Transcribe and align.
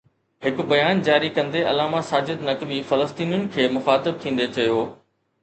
هڪ 0.43 0.61
بيان 0.69 1.03
جاري 1.07 1.29
ڪندي 1.35 1.61
علامه 1.73 1.99
ساجد 2.07 2.41
نقوي 2.49 2.81
فلسطينين 2.93 3.45
کي 3.59 3.69
مخاطب 3.77 4.19
ٿيندي 4.27 4.51
چيو 4.59 4.83